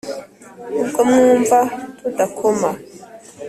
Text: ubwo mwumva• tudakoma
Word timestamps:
ubwo 0.81 0.99
mwumva• 1.09 1.59
tudakoma 1.99 2.69